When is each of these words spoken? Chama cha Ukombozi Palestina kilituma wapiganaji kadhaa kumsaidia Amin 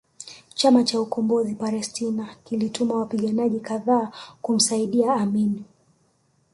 Chama 0.55 0.83
cha 0.83 1.01
Ukombozi 1.01 1.55
Palestina 1.55 2.35
kilituma 2.43 2.95
wapiganaji 2.95 3.59
kadhaa 3.59 4.11
kumsaidia 4.41 5.13
Amin 5.13 5.63